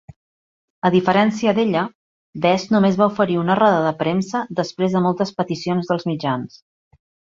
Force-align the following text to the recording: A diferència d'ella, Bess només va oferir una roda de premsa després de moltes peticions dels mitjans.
A 0.87 0.89
diferència 0.93 1.51
d'ella, 1.57 1.83
Bess 2.45 2.65
només 2.75 2.97
va 3.01 3.09
oferir 3.13 3.37
una 3.43 3.57
roda 3.61 3.83
de 3.89 3.91
premsa 4.01 4.41
després 4.61 4.97
de 4.97 5.03
moltes 5.09 5.35
peticions 5.43 5.93
dels 5.93 6.09
mitjans. 6.15 6.59